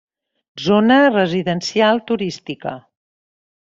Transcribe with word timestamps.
Zona 0.67 0.97
residencial 1.13 2.03
turística. 2.13 2.73